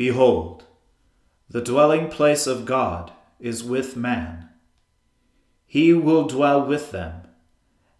[0.00, 0.64] Behold,
[1.50, 4.48] the dwelling place of God is with man.
[5.66, 7.24] He will dwell with them,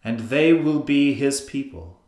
[0.02, 2.00] and they will be his people,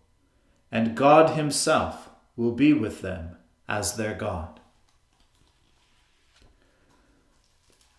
[0.71, 2.09] and God himself
[2.39, 3.37] will be with them
[3.69, 4.61] as their God.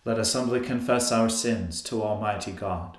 [0.04, 2.98] Let us humbly confess our sins to Almighty God.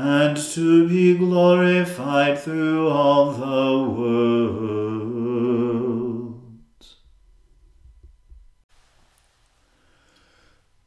[0.00, 5.20] and to be glorified through all the world.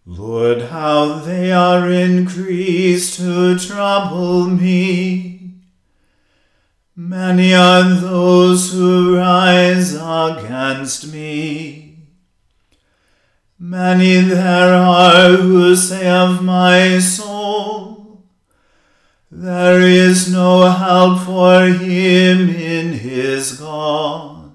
[0.07, 5.51] Lord, how they are increased to trouble me.
[6.95, 11.99] Many are those who rise against me.
[13.59, 17.92] Many there are who say of my soul,
[19.35, 24.51] There is no help for him in his God.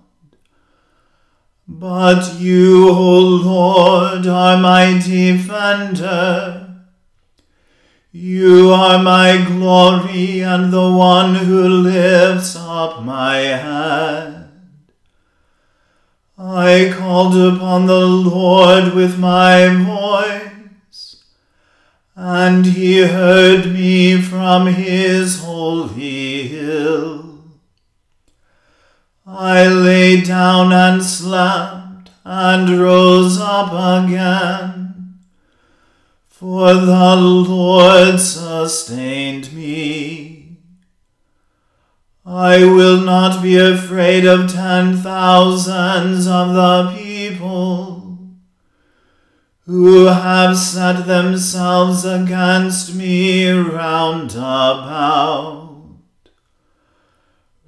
[1.66, 6.76] But you, O Lord, are my defender.
[8.12, 14.48] You are my glory and the one who lifts up my head.
[16.38, 20.57] I called upon the Lord with my voice,
[22.20, 27.44] and he heard me from his holy hill.
[29.24, 35.14] I lay down and slept and rose up again
[36.26, 40.56] for the Lord sustained me.
[42.26, 47.97] I will not be afraid of ten thousands of the people
[49.68, 55.76] who have set themselves against me round about.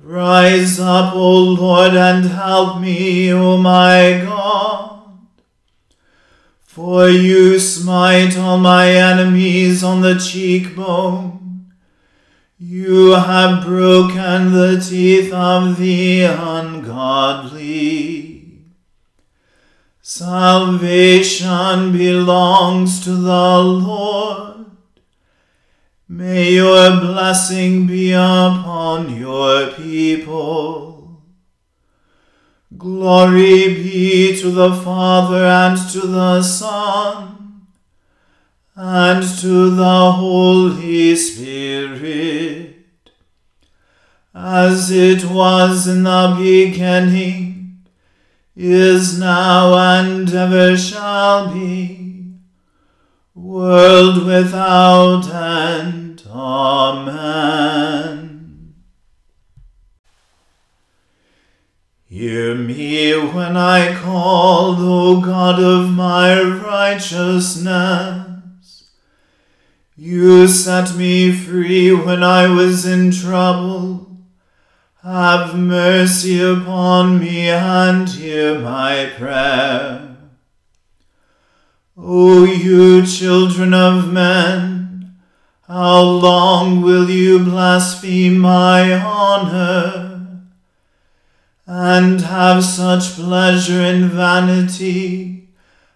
[0.00, 5.02] Rise up, O Lord, and help me, O my God.
[6.62, 11.70] For you smite all my enemies on the cheekbone.
[12.58, 18.29] You have broken the teeth of the ungodly.
[20.12, 24.66] Salvation belongs to the Lord.
[26.08, 31.22] May your blessing be upon your people.
[32.76, 37.68] Glory be to the Father and to the Son
[38.74, 42.84] and to the Holy Spirit,
[44.34, 47.59] as it was in the beginning,
[48.62, 52.34] is now, and ever shall be,
[53.34, 56.22] world without end.
[56.28, 57.60] Amen.
[62.04, 68.26] Hear me when I call, O God of my righteousness.
[69.96, 74.09] You set me free when I was in trouble.
[75.02, 80.16] Have mercy upon me and hear my prayer.
[81.96, 85.16] O you children of men,
[85.66, 90.10] how long will you blaspheme my honor?
[91.72, 95.48] and have such pleasure in vanity,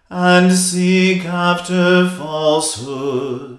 [0.09, 3.57] and seek after falsehood.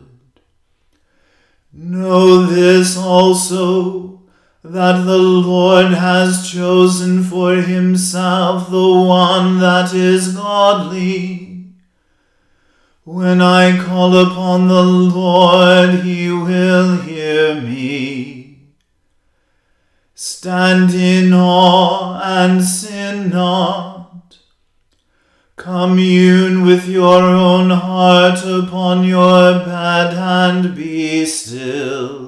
[1.75, 4.23] Know this also,
[4.73, 11.67] that the Lord has chosen for himself the one that is godly.
[13.05, 18.73] When I call upon the Lord, he will hear me.
[20.15, 24.39] Stand in awe and sin not.
[25.55, 32.26] Commune with your own heart upon your bed and be still.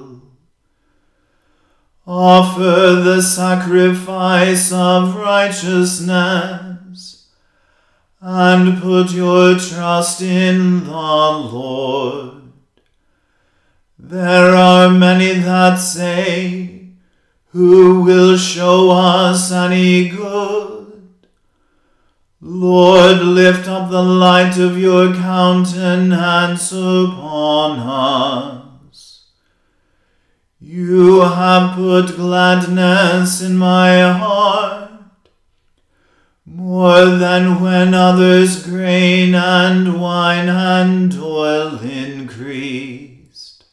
[2.11, 7.27] Offer the sacrifice of righteousness
[8.19, 12.41] and put your trust in the Lord.
[13.99, 16.87] There are many that say,
[17.49, 21.03] who will show us any good?
[22.41, 28.68] Lord, lift up the light of your countenance upon us.
[30.71, 34.91] You have put gladness in my heart,
[36.45, 43.63] more than when others grain and wine and oil increased.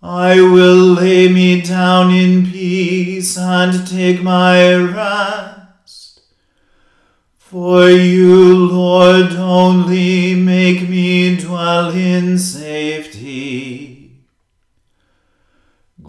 [0.00, 6.20] I will lay me down in peace and take my rest.
[7.38, 13.79] For you, Lord, only make me dwell in safety.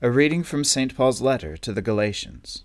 [0.00, 0.94] A reading from St.
[0.96, 2.64] Paul's letter to the Galatians.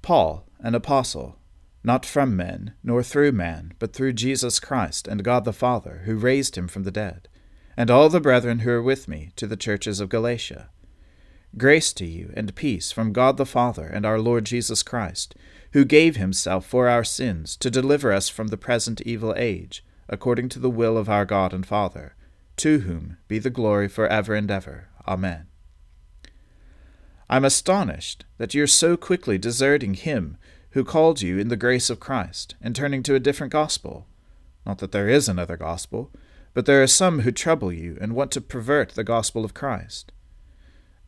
[0.00, 1.38] Paul, an apostle,
[1.84, 6.16] not from men, nor through man, but through Jesus Christ and God the Father, who
[6.16, 7.28] raised him from the dead
[7.76, 10.70] and all the brethren who are with me to the churches of Galatia.
[11.56, 15.34] Grace to you and peace from God the Father and our Lord Jesus Christ,
[15.72, 20.48] who gave himself for our sins to deliver us from the present evil age, according
[20.50, 22.14] to the will of our God and Father,
[22.56, 24.88] to whom be the glory for ever and ever.
[25.06, 25.46] Amen.
[27.32, 30.36] I'm astonished that you're so quickly deserting him
[30.72, 34.06] who called you in the grace of Christ and turning to a different gospel.
[34.66, 36.12] Not that there is another gospel
[36.52, 40.12] but there are some who trouble you and want to pervert the gospel of Christ.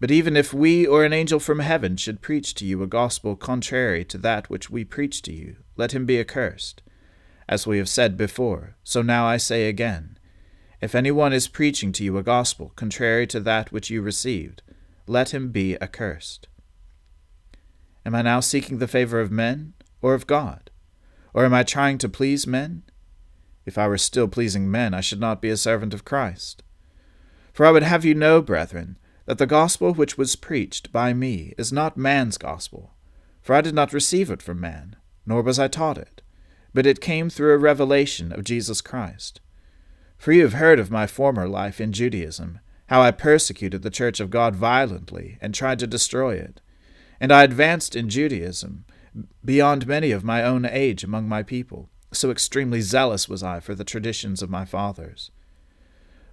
[0.00, 3.37] But even if we or an angel from heaven should preach to you a gospel
[3.37, 6.81] contrary to that which we preach to you, let him be accursed.
[7.47, 10.16] As we have said before, so now I say again
[10.81, 14.62] If any one is preaching to you a gospel contrary to that which you received,
[15.06, 16.49] let him be accursed.
[18.06, 20.70] Am I now seeking the favor of men or of God?
[21.32, 22.82] Or am I trying to please men?
[23.66, 26.62] If I were still pleasing men, I should not be a servant of Christ.
[27.52, 31.54] For I would have you know, brethren, that the gospel which was preached by me
[31.56, 32.92] is not man's gospel.
[33.40, 34.96] For I did not receive it from man,
[35.26, 36.23] nor was I taught it,
[36.73, 39.40] but it came through a revelation of Jesus Christ.
[40.18, 44.20] For you have heard of my former life in Judaism, how I persecuted the church
[44.20, 46.60] of God violently and tried to destroy it.
[47.20, 48.84] And I advanced in Judaism
[49.44, 53.74] beyond many of my own age among my people, so extremely zealous was I for
[53.74, 55.30] the traditions of my fathers.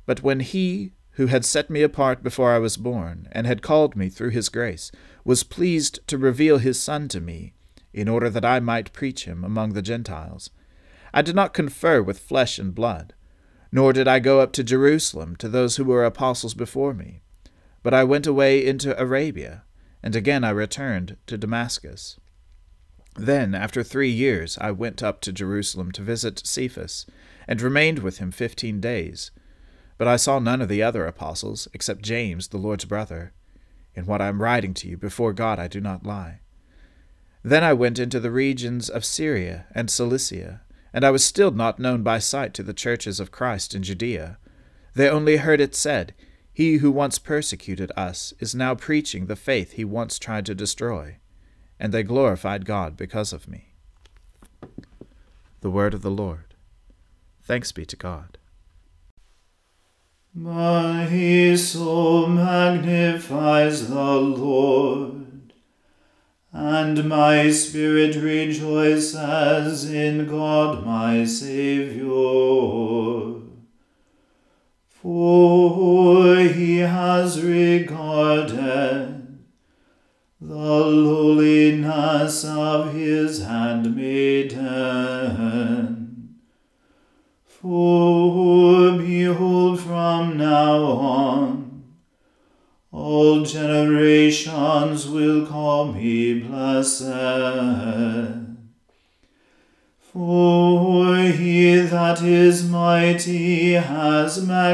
[0.05, 3.95] But when he who had set me apart before I was born, and had called
[3.95, 4.91] me through his grace,
[5.25, 7.53] was pleased to reveal his Son to me,
[7.93, 10.49] in order that I might preach him among the Gentiles,
[11.13, 13.13] I did not confer with flesh and blood
[13.71, 17.21] nor did I go up to Jerusalem to those who were apostles before me.
[17.83, 19.63] But I went away into Arabia,
[20.03, 22.19] and again I returned to Damascus.
[23.15, 27.05] Then, after three years, I went up to Jerusalem to visit Cephas,
[27.47, 29.31] and remained with him fifteen days.
[29.97, 33.33] But I saw none of the other apostles, except James, the Lord's brother.
[33.93, 36.39] In what I am writing to you, before God I do not lie.
[37.43, 40.61] Then I went into the regions of Syria and Cilicia
[40.93, 44.37] and I was still not known by sight to the churches of Christ in Judea.
[44.93, 46.13] They only heard it said,
[46.53, 51.17] He who once persecuted us is now preaching the faith he once tried to destroy.
[51.79, 53.73] And they glorified God because of me.
[55.61, 56.53] The Word of the Lord.
[57.43, 58.37] Thanks be to God.
[60.33, 65.30] My soul magnifies the Lord
[66.53, 73.41] and my spirit rejoices in God my Saviour.
[74.89, 79.39] For he has regarded
[80.41, 85.70] the lowliness of his handmaiden.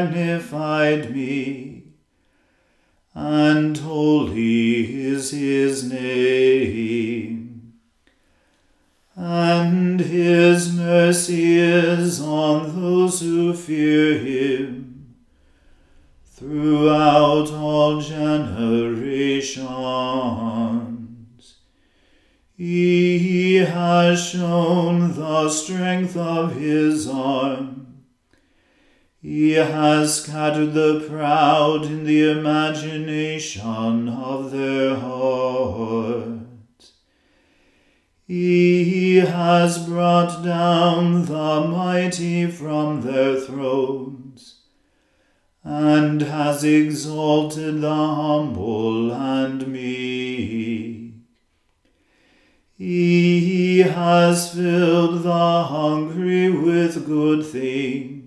[0.05, 1.83] Magnified me,
[3.15, 7.73] and holy is his name.
[9.15, 15.15] And his mercy is on those who fear him
[16.25, 19.65] throughout all generations.
[22.55, 27.86] He has shown the strength of his arm.
[29.27, 36.93] He has scattered the proud in the imagination of their hearts.
[38.25, 44.61] He has brought down the mighty from their thrones
[45.61, 51.15] and has exalted the humble and meek.
[52.77, 58.26] He has filled the hungry with good things,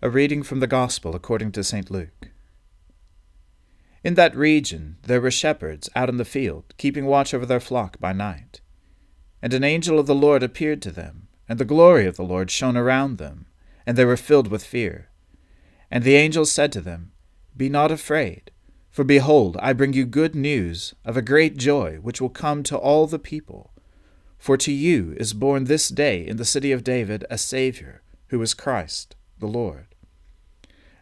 [0.00, 1.90] A reading from the Gospel according to St.
[1.90, 2.30] Luke.
[4.04, 7.98] In that region there were shepherds out in the field, keeping watch over their flock
[7.98, 8.60] by night.
[9.42, 12.48] And an angel of the Lord appeared to them, and the glory of the Lord
[12.48, 13.46] shone around them,
[13.84, 15.08] and they were filled with fear.
[15.90, 17.10] And the angel said to them,
[17.56, 18.52] Be not afraid,
[18.92, 22.78] for behold, I bring you good news of a great joy which will come to
[22.78, 23.72] all the people.
[24.38, 28.40] For to you is born this day in the city of David a Saviour, who
[28.40, 29.87] is Christ the Lord.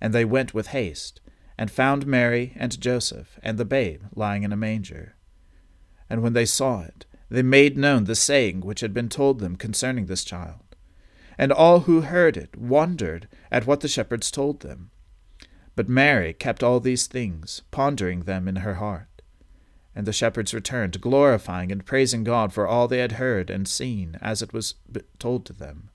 [0.00, 1.20] And they went with haste,
[1.58, 5.16] and found Mary and Joseph and the babe lying in a manger.
[6.08, 9.56] And when they saw it, they made known the saying which had been told them
[9.56, 10.74] concerning this child.
[11.38, 14.90] And all who heard it wondered at what the shepherds told them.
[15.76, 19.22] But Mary kept all these things, pondering them in her heart.
[19.94, 24.18] And the shepherds returned, glorifying and praising God for all they had heard and seen,
[24.20, 24.74] as it was
[25.18, 25.90] told to them.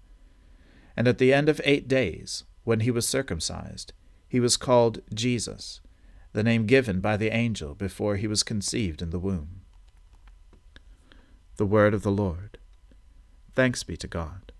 [0.95, 3.93] And at the end of eight days, when he was circumcised,
[4.27, 5.79] he was called Jesus,
[6.33, 9.61] the name given by the angel before he was conceived in the womb.
[11.55, 12.57] The word of the Lord.
[13.53, 14.51] Thanks be to God.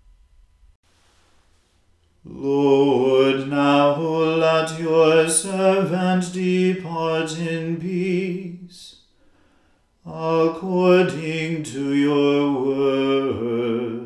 [2.24, 9.02] Lord, now let your servant depart in peace,
[10.04, 14.05] according to your word.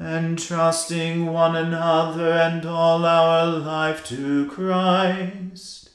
[0.00, 5.90] entrusting one another and all our life to Christ.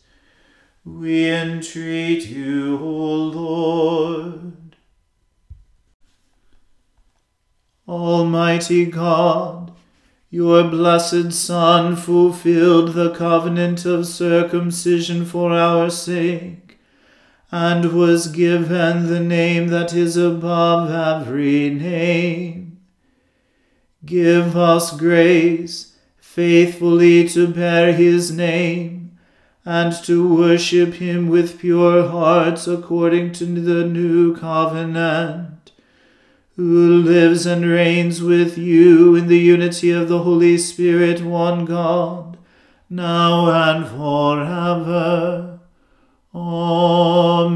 [0.84, 4.76] We entreat you, O Lord.
[7.88, 9.72] Almighty God,
[10.30, 16.78] your blessed Son fulfilled the covenant of circumcision for our sake,
[17.52, 22.65] and was given the name that is above every name.
[24.06, 29.18] Give us grace faithfully to bear his name,
[29.66, 35.72] and to worship him with pure hearts according to the new covenant
[36.56, 42.38] who lives and reigns with you in the unity of the Holy Spirit, one God,
[42.90, 45.60] now and forever.
[46.34, 47.56] Amen.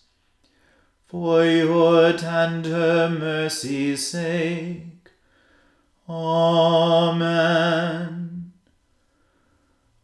[1.11, 5.09] For your tender mercy's sake.
[6.07, 7.33] Amen.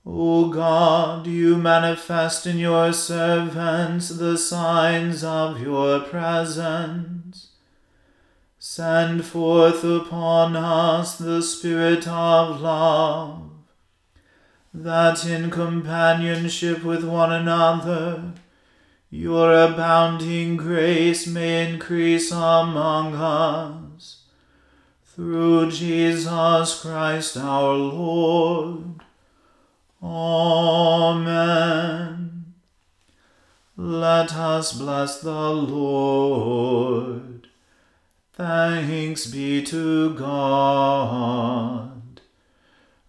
[0.05, 7.51] O God, you manifest in your servants the signs of your presence.
[8.59, 13.49] Send forth upon us the Spirit of love,
[14.73, 18.33] that in companionship with one another
[19.09, 24.23] your abounding grace may increase among us.
[25.05, 29.01] Through Jesus Christ our Lord.
[30.03, 31.23] Amen.
[33.75, 37.47] Let us bless the Lord.
[38.33, 42.21] Thanks be to God.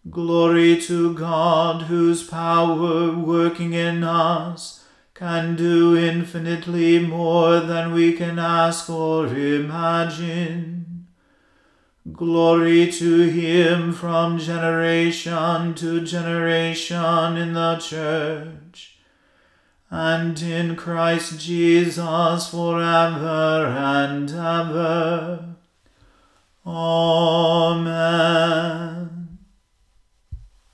[0.08, 4.77] Glory to God, whose power working in us
[5.18, 11.08] can do infinitely more than we can ask or imagine.
[12.12, 19.00] Glory to him from generation to generation in the church,
[19.90, 25.56] and in Christ Jesus forever and ever.
[26.64, 27.88] Amen.